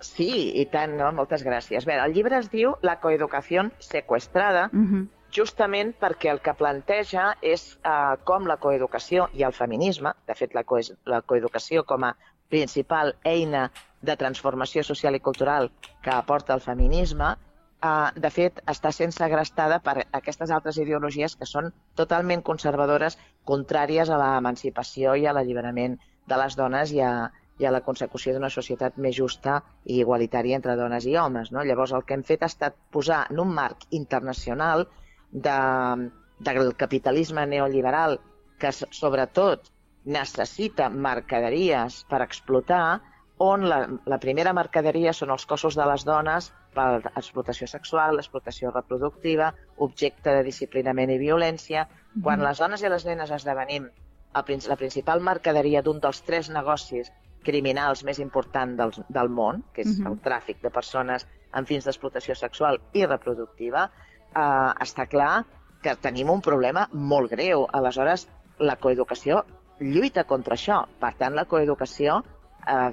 [0.00, 1.10] Sí, i tant, no?
[1.16, 1.86] Moltes gràcies.
[1.88, 5.06] Bé, el llibre es diu La coeducació sequestrada, uh -huh.
[5.34, 10.54] Justament perquè el que planteja és uh, com la coeducació i el feminisme, de fet
[10.54, 10.78] la, co
[11.10, 12.14] la coeducació com a
[12.52, 13.66] principal eina
[14.04, 15.70] de transformació social i cultural
[16.04, 21.50] que aporta el feminisme, uh, de fet està sent segrestada per aquestes altres ideologies que
[21.50, 25.98] són totalment conservadores, contràries a l'emancipació i a l'alliberament
[26.30, 27.14] de les dones i a,
[27.58, 31.50] i a la consecució d'una societat més justa i igualitària entre dones i homes.
[31.52, 31.64] No?
[31.66, 34.86] Llavors el que hem fet ha estat posar en un marc internacional
[35.34, 38.20] de, del capitalisme neoliberal
[38.58, 39.70] que sobretot
[40.04, 43.00] necessita mercaderies per explotar,
[43.42, 48.70] on la, la primera mercaderia són els cossos de les dones per explotació sexual, explotació
[48.70, 49.50] reproductiva,
[49.86, 51.88] objecte de disciplinament i violència.
[52.22, 52.46] Quan mm.
[52.46, 53.90] les dones i les nenes esdevenim
[54.34, 57.10] la principal mercaderia d'un dels tres negocis
[57.44, 60.12] criminals més important del, del món, que és uh -huh.
[60.12, 63.90] el tràfic de persones amb fins d'explotació sexual i reproductiva,
[64.34, 65.44] eh, està clar
[65.84, 67.66] que tenim un problema molt greu.
[67.72, 68.26] Aleshores,
[68.58, 69.42] la coeducació
[69.80, 70.84] lluita contra això.
[71.00, 72.22] Per tant, la coeducació
[72.66, 72.90] eh,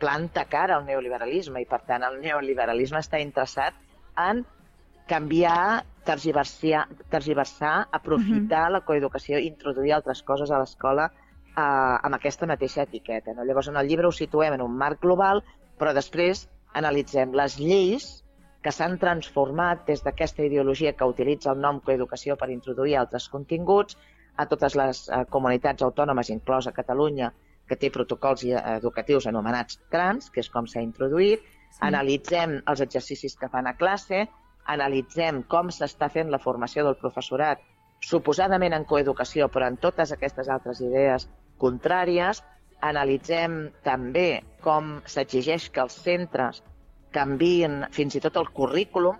[0.00, 3.76] planta cara al neoliberalisme i, per tant, el neoliberalisme està interessat
[4.18, 4.44] en
[5.08, 8.72] canviar, tergiversar, tergiversar aprofitar uh -huh.
[8.72, 11.10] la coeducació i introduir altres coses a l'escola
[11.56, 11.60] eh,
[12.06, 13.34] amb aquesta mateixa etiqueta.
[13.34, 13.44] No?
[13.44, 15.42] Llavors, en el llibre ho situem en un marc global,
[15.78, 18.21] però després analitzem les lleis
[18.62, 23.98] que s'han transformat des d'aquesta ideologia que utilitza el nom coeducació per introduir altres continguts
[24.36, 27.32] a totes les eh, comunitats autònomes, inclosa Catalunya,
[27.68, 31.82] que té protocols educatius anomenats trans, que és com s'ha introduït, sí.
[31.88, 34.26] analitzem els exercicis que fan a classe,
[34.72, 37.62] analitzem com s'està fent la formació del professorat,
[38.02, 41.28] suposadament en coeducació, però en totes aquestes altres idees
[41.62, 42.42] contràries.
[42.82, 46.62] Analitzem també com s'exigeix que els centres
[47.14, 49.16] canvien fins i tot el currículum,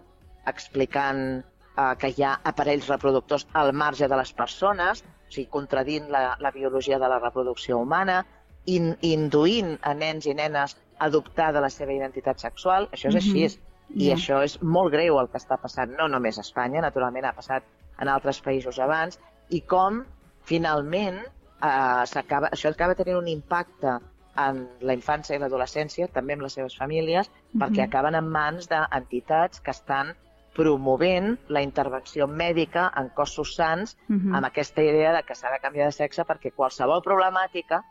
[0.50, 6.08] explicant eh, que hi ha aparells reproductors al marge de les persones, o sigui, contradint
[6.12, 8.22] la, la biologia de la reproducció humana,
[8.66, 12.88] in, induint a nens i nenes a adoptar de la seva identitat sexual.
[12.92, 13.44] Això és mm -hmm.
[13.44, 13.60] així.
[13.94, 14.16] I yeah.
[14.16, 17.62] això és molt greu el que està passant, no només a Espanya, naturalment ha passat
[17.98, 19.18] en altres països abans,
[19.50, 20.04] i com
[20.42, 23.98] finalment eh, acaba, això acaba tenint un impacte
[24.36, 27.62] en la infància i l'adolescència, també amb les seves famílies, mm -hmm.
[27.62, 30.14] perquè acaben en mans d'entitats que estan
[30.54, 34.36] promovent la intervenció mèdica en cossos sants mm -hmm.
[34.36, 37.82] amb aquesta idea de que s'ha de canviar de sexe perquè qualsevol problemàtica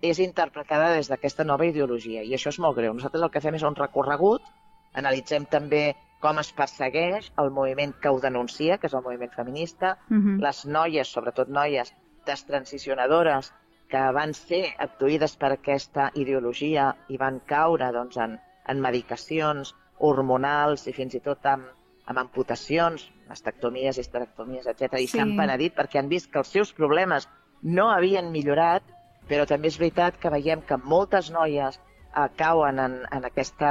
[0.00, 2.92] és interpretada des d'aquesta nova ideologia i això és molt greu.
[2.92, 4.42] Nosaltres el que fem és un recorregut,
[4.92, 9.98] analitzem també com es persegueix el moviment que ho denuncia, que és el moviment feminista,
[10.08, 10.40] mm -hmm.
[10.40, 11.94] les noies, sobretot noies,
[12.46, 13.52] transicionadores
[13.94, 18.32] que van ser abduïdes per aquesta ideologia i van caure doncs, en,
[18.66, 19.70] en medicacions
[20.02, 21.68] hormonals i fins i tot amb,
[22.10, 25.16] amb amputacions, mastectomies, histerectomies, etc i Sí.
[25.18, 27.28] s'han penedit perquè han vist que els seus problemes
[27.62, 28.82] no havien millorat,
[29.28, 33.70] però també és veritat que veiem que moltes noies eh, cauen en, en, aquesta,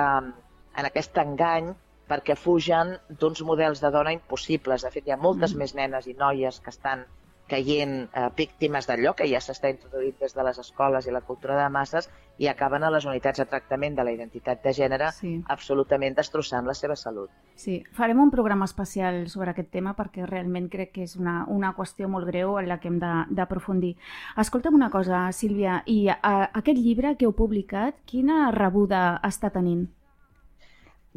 [0.78, 1.74] en aquest engany
[2.10, 4.82] perquè fugen d'uns models de dona impossibles.
[4.88, 5.58] De fet, hi ha moltes Mm.
[5.60, 7.06] més nenes i noies que estan
[7.48, 11.58] caient eh, víctimes d'allò que ja s'està introduint des de les escoles i la cultura
[11.62, 15.44] de masses i acaben a les unitats de tractament de la identitat de gènere Sí.
[15.48, 17.30] absolutament destrossant la seva salut.
[17.56, 21.74] Sí, farem un programa especial sobre aquest tema perquè realment crec que és una, una
[21.76, 23.96] qüestió molt greu en la que hem d'aprofundir.
[24.38, 29.90] Escolta'm una cosa, Sílvia, i a, aquest llibre que heu publicat, quina rebuda està tenint?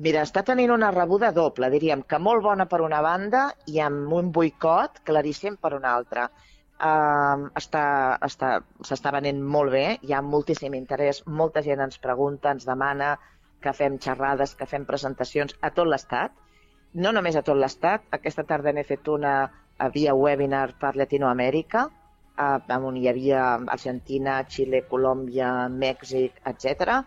[0.04, 4.12] Mira, està tenint una rebuda doble, diríem que molt bona per una banda i amb
[4.12, 6.26] un boicot claríssim per una altra.
[6.76, 7.85] Uh, està,
[8.26, 8.50] està,
[8.85, 13.14] s'està venent molt bé, hi ha moltíssim interès, molta gent ens pregunta, ens demana
[13.64, 16.37] que fem xerrades, que fem presentacions a tot l'Estat.
[16.92, 19.37] No només a tot l'Estat, aquesta tarda n'he fet una
[19.80, 21.88] a via webinar per Llatinoamèrica,
[22.37, 27.00] uh, on hi havia Argentina, Xile, Colòmbia, Mèxic, etc.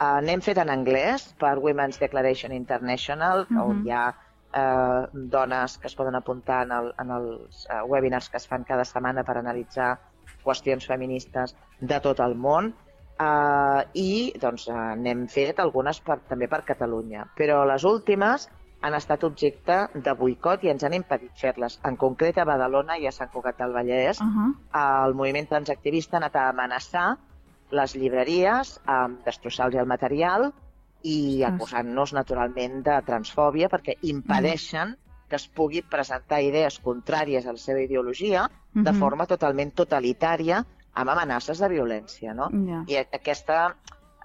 [0.00, 3.62] Uh, N'hem fet en anglès per Women's Declaration International, uh -huh.
[3.64, 3.86] on Mhm.
[3.86, 4.14] hi ha
[4.56, 8.64] eh, dones que es poden apuntar en, el, en els eh, webinars que es fan
[8.64, 9.98] cada setmana per analitzar
[10.44, 12.72] qüestions feministes de tot el món.
[13.18, 17.26] Uh, I doncs, uh, n'hem fet algunes per, també per Catalunya.
[17.36, 18.48] Però les últimes
[18.82, 21.80] han estat objecte de boicot i ens han impedit fer-les.
[21.84, 25.06] En concret, a Badalona i a Sant Cugat del Vallès, Uh -huh.
[25.06, 27.16] el moviment transactivista ha anat a amenaçar
[27.70, 30.52] les llibreries amb destrossar-los el material
[31.02, 34.96] i acusant-nos naturalment de transfòbia perquè impedeixen
[35.28, 38.98] que es pugui presentar idees contràries a la seva ideologia de Mhm.
[39.00, 42.34] forma totalment totalitària amb amenaces de violència.
[42.34, 42.50] No?
[42.52, 43.74] Ja, I aquesta,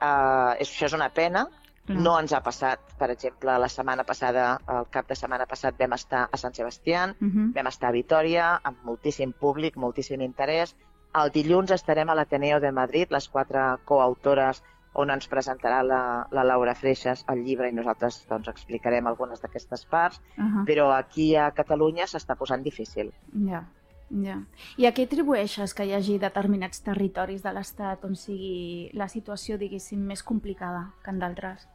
[0.01, 1.47] eh, és, això és una pena,
[1.85, 1.97] clar.
[1.99, 5.93] no ens ha passat, per exemple, la setmana passada, el cap de setmana passat vam
[5.93, 7.53] estar a Sant Sebastià, Uh -huh.
[7.55, 10.75] Vam estar a Vitoria amb moltíssim públic, moltíssim interès.
[11.17, 14.61] El dilluns estarem a l'Ateneo de Madrid, les quatre coautores
[14.93, 19.85] on ens presentarà la, la Laura Freixas el llibre i nosaltres doncs, explicarem algunes d'aquestes
[19.85, 20.65] parts, Uh -huh.
[20.65, 23.11] però aquí a Catalunya s'està posant difícil.
[23.49, 23.63] Ja,
[24.09, 24.37] ja.
[24.77, 29.57] I a què atribueixes que hi hagi determinats territoris de l'Estat on sigui la situació,
[29.57, 31.67] diguéssim, més complicada que en d'altres?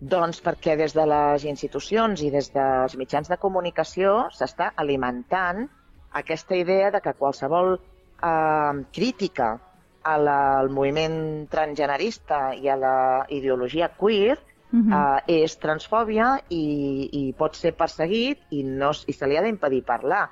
[0.00, 5.68] Doncs perquè des de les institucions i des dels mitjans de comunicació s'està alimentant
[6.12, 7.80] aquesta idea de que qualsevol
[8.22, 9.58] eh, crítica
[10.02, 14.38] a la, al moviment transgenerista i a la ideologia queer
[14.72, 15.18] Uh -huh.
[15.26, 19.82] eh, és transfòbia i, i pot ser perseguit i, no, i se li ha d'impedir
[19.84, 20.28] parlar.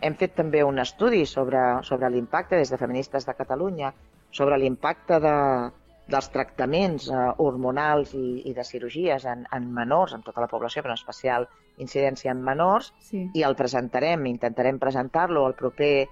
[0.00, 3.92] Hem fet també un estudi sobre, sobre l'impacte des de Feministes de Catalunya,
[4.30, 5.70] sobre l'impacte de,
[6.08, 10.82] dels tractaments eh, hormonals i, i de cirurgies en, en menors, en tota la població,
[10.82, 13.30] però en especial incidència en menors, Sí.
[13.34, 16.08] i el presentarem, intentarem presentar-lo el proper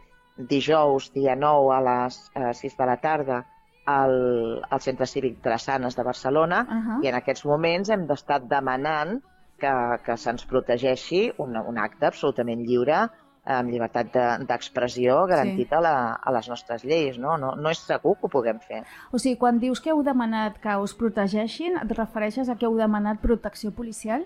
[0.48, 3.44] dijous, dia 9, a les eh, 6 de la tarda,
[3.86, 7.04] al, al Centre Cívic Drassanes de Barcelona, Uh -huh.
[7.04, 9.20] i en aquests moments hem d'estar demanant
[9.58, 9.72] que,
[10.04, 13.08] que se'ns protegeixi un, un acte absolutament lliure,
[13.44, 17.18] amb llibertat de- d'expressió garantit a, la, a les nostres lleis.
[17.18, 17.36] No?
[17.38, 18.84] No, no és segur que ho puguem fer.
[19.12, 22.76] O sigui, quan dius que heu demanat que us protegeixin, et refereixes a que heu
[22.76, 24.24] demanat protecció policial?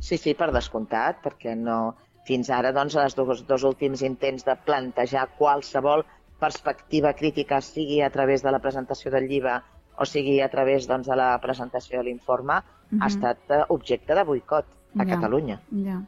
[0.00, 1.94] Sí, sí, per descomptat, perquè no...
[2.26, 6.04] Fins ara, doncs, els dos, dos últims intents de plantejar qualsevol
[6.40, 9.60] perspectiva crítica, sigui a través de la presentació del llibre
[9.96, 12.98] o sigui a través doncs, de la presentació de l'informe, uh -huh.
[13.02, 14.66] ha estat eh, objecte de boicot
[14.98, 15.14] a Ja.
[15.14, 15.60] Catalunya.
[15.84, 16.02] Ja.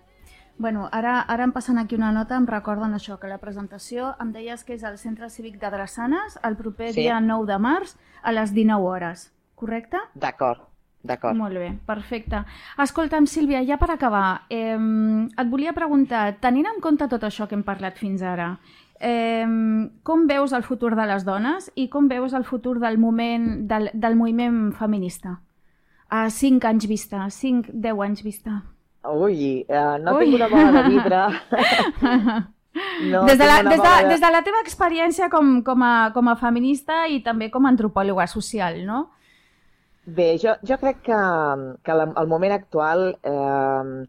[0.59, 4.33] Bueno, ara, ara em passen aquí una nota, em recorden això, que la presentació em
[4.33, 7.00] deies que és al Centre Cívic de Drassanes el proper Sí.
[7.02, 9.98] dia 9 de març a les 19 hores, correcte?
[10.14, 10.61] D'acord,
[11.09, 11.37] d'acord.
[11.37, 12.44] Molt bé, perfecte.
[12.85, 17.57] Escolta'm, Sílvia, ja per acabar, eh, et volia preguntar, tenint en compte tot això que
[17.57, 18.53] hem parlat fins ara,
[19.00, 19.46] eh,
[20.02, 23.90] com veus el futur de les dones i com veus el futur del, moment, del,
[23.94, 25.40] del moviment feminista?
[26.09, 28.63] A 5 anys vista, 5-10 anys vista.
[29.09, 30.25] Ui, eh, no Ui.
[30.25, 31.21] tinc una bola de vidre.
[33.11, 36.29] no des, de la, des, de, des de la teva experiència com, com, a, com
[36.29, 39.09] a feminista i també com a antropòloga social, no?
[40.17, 41.17] Bé, jo, jo crec que,
[41.85, 44.06] que la, el moment actual eh,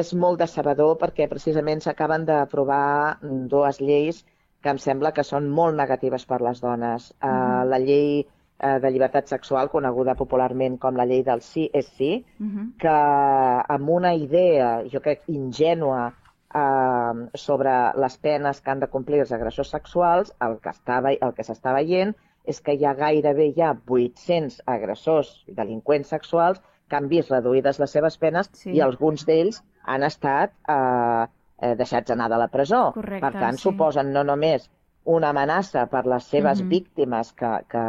[0.00, 4.20] és molt decebedor perquè precisament s'acaben d'aprovar dues lleis
[4.60, 7.10] que em sembla que són molt negatives per les dones.
[7.22, 7.68] Eh, Mhm.
[7.72, 12.24] la llei eh, de llibertat sexual, coneguda popularment com la llei del sí és sí,
[12.38, 12.66] Uh -huh.
[12.78, 16.12] que amb una idea, jo crec, ingènua
[16.54, 22.14] eh, sobre les penes que han de complir els agressors sexuals, el que s'està veient
[22.44, 27.78] és que hi ha gairebé ja 800 agressors i delinqüents sexuals que han vist reduïdes
[27.78, 28.72] les seves penes Sí.
[28.72, 31.26] i alguns d'ells han estat eh,
[31.62, 32.92] eh, deixats anar de la presó.
[32.94, 33.62] Correcte, per tant, sí.
[33.68, 34.70] suposen no només
[35.04, 36.68] una amenaça per les seves Mhm.
[36.68, 37.84] víctimes, que, que,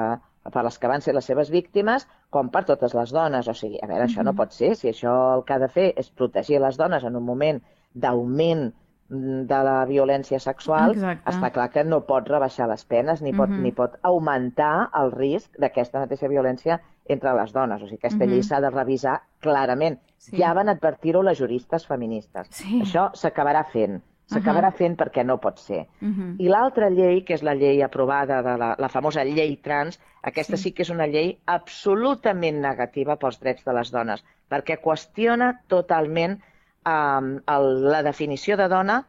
[0.51, 3.47] per les que van ser les seves víctimes, com per totes les dones.
[3.47, 4.75] O sigui, a veure, això no pot ser.
[4.75, 7.61] Si això el que ha de fer és protegir les dones en un moment
[7.93, 8.73] d'augment mm,
[9.11, 11.29] de la violència sexual, Exacte.
[11.33, 13.61] està clar que no pot rebaixar les penes ni pot, Mhm.
[13.61, 17.81] ni pot augmentar el risc d'aquesta mateixa violència entre les dones.
[17.81, 18.31] O sigui, aquesta Mhm.
[18.31, 19.99] llei s'ha de revisar clarament.
[20.17, 20.37] Sí.
[20.37, 22.47] Ja van advertir-ho les juristes feministes.
[22.51, 22.81] Sí.
[22.81, 24.01] Això s'acabarà fent.
[24.31, 25.87] S'acabarà fent perquè no pot ser.
[25.99, 26.35] Mhm.
[26.39, 30.55] I l'altra llei, que és la llei aprovada de la, la famosa llei trans, aquesta
[30.55, 30.63] sí.
[30.63, 36.39] sí que és una llei absolutament negativa pels drets de les dones, perquè qüestiona totalment
[36.85, 39.01] um, el, la definició de dona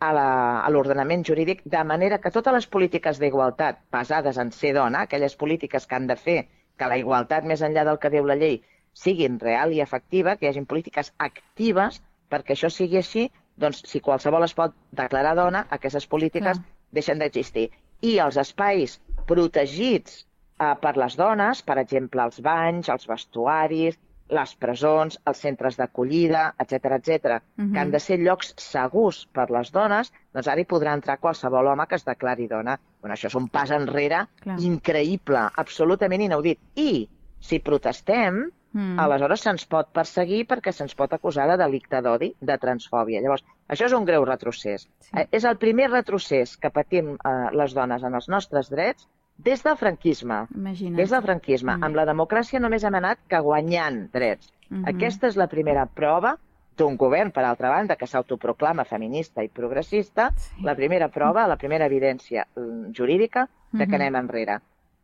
[0.00, 5.36] a l'ordenament jurídic, de manera que totes les polítiques d'igualtat basades en ser dona, aquelles
[5.36, 6.38] polítiques que han de fer
[6.80, 8.62] que la igualtat, més enllà del que diu la llei,
[8.96, 12.00] siguin real i efectiva, que hi hagin polítiques actives
[12.32, 13.26] perquè això sigui així,
[13.60, 16.68] doncs si qualsevol es pot declarar dona, aquestes polítiques Clar.
[16.96, 17.68] deixen d'existir.
[18.00, 18.96] I els espais
[19.28, 23.98] protegits eh, per les dones, per exemple, els banys, els vestuaris,
[24.30, 27.72] les presons, els centres d'acollida, etc etc, Mhm.
[27.72, 31.66] que han de ser llocs segurs per les dones, doncs ara hi podrà entrar qualsevol
[31.66, 32.78] home que es declari dona.
[33.00, 34.58] Bueno, això és un pas enrere Clar.
[34.60, 36.58] increïble, absolutament inaudit.
[36.76, 37.08] I
[37.40, 39.00] si protestem, Mm.
[39.00, 43.20] aleshores se'ns pot perseguir perquè se'ns pot acusar de delicte d'odi, de transfòbia.
[43.20, 44.88] Llavors, això és un greu retrocés.
[45.00, 45.10] Sí.
[45.16, 49.08] Eh, És el primer retrocés que patim eh, les dones en els nostres drets
[49.44, 50.46] des del franquisme.
[50.54, 50.96] Imagina't.
[50.96, 51.76] Des del franquisme.
[51.76, 51.84] Mm.
[51.88, 54.52] Amb la democràcia només hem anat que guanyant drets.
[54.70, 54.84] Mhm.
[54.88, 56.36] Aquesta és la primera prova
[56.76, 60.62] d'un govern, per altra banda, que s'autoproclama feminista i progressista, Sí.
[60.62, 64.00] la primera prova, la primera evidència mm, jurídica de que Mhm.
[64.00, 64.58] anem enrere.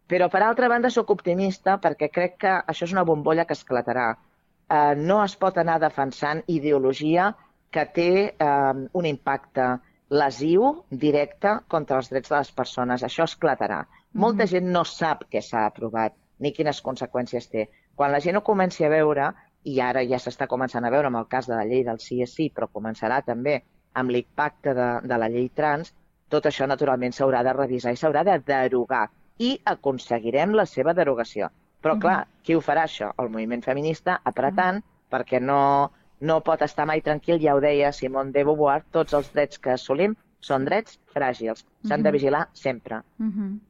[0.08, 4.16] Però, per altra banda, sóc optimista perquè crec que això és una bombolla que esclatarà.
[4.68, 7.34] Eh, no es pot anar defensant ideologia
[7.70, 13.02] que té eh, un impacte lesiu directe contra els drets de les persones.
[13.02, 13.86] Això esclatarà.
[14.16, 14.48] Molta Mhm.
[14.50, 17.68] gent no sap què s'ha aprovat ni quines conseqüències té.
[17.94, 19.32] Quan la gent ho comenci a veure,
[19.64, 22.20] i ara ja s'està començant a veure amb el cas de la llei del sí
[22.22, 23.62] és sí, però començarà també
[23.94, 25.94] amb l'impacte de, de la llei trans,
[26.28, 29.08] tot això naturalment s'haurà de revisar i s'haurà de derogar
[29.38, 31.48] i aconseguirem la seva derogació.
[31.82, 32.00] Però Mhm.
[32.00, 33.12] clar, qui ho farà això?
[33.18, 38.32] El moviment feminista apretant perquè no, no pot estar mai tranquil, ja ho deia Simone
[38.32, 42.12] de Beauvoir, tots els drets que assolim són drets fràgils, s'han de Mhm.
[42.12, 43.02] vigilar sempre.
[43.18, 43.60] Mhm.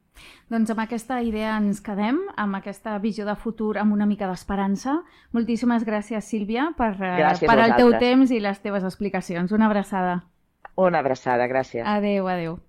[0.49, 5.01] Doncs amb aquesta idea ens quedem, amb aquesta visió de futur, amb una mica d'esperança.
[5.35, 9.51] Moltíssimes gràcies, Sílvia, per, eh, Gràcies per el teu temps i les teves explicacions.
[9.51, 10.23] Una abraçada.
[10.75, 11.83] Una abraçada, gràcies.
[11.85, 12.59] Adeu, adeu.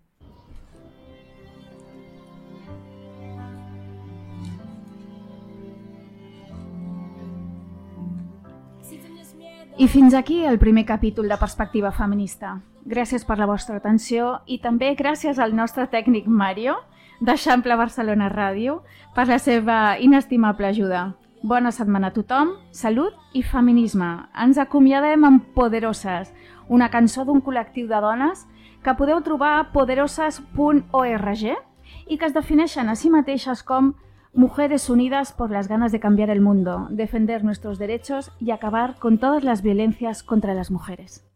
[9.78, 12.56] I fins aquí el primer capítol de Perspectiva Feminista.
[12.82, 16.74] Gràcies per la vostra atenció i també gràcies al nostre tècnic Mario,
[17.20, 18.82] d'Eixample Barcelona Ràdio,
[19.14, 21.14] per la seva inestimable ajuda.
[21.42, 24.08] Bona setmana a tothom, salut i feminisme.
[24.34, 26.32] Ens acomiadem amb Poderoses,
[26.68, 28.44] una cançó d'un col·lectiu de dones
[28.82, 31.44] que podeu trobar a poderoses.org
[32.08, 33.94] i que es defineixen a si mateixes com
[34.34, 39.18] Mujeres unidas por las ganas de cambiar el mundo, defender nuestros derechos y acabar con
[39.18, 41.27] todas las violencias contra las mujeres.